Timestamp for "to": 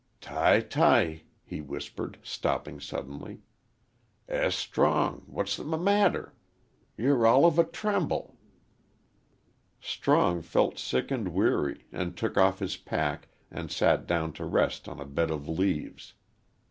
14.33-14.43